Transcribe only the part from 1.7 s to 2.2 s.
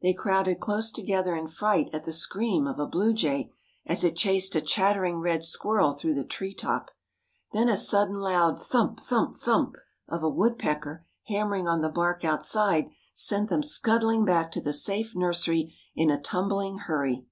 at the